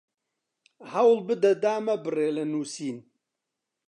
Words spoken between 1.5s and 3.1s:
دامەبڕێ لە نووسین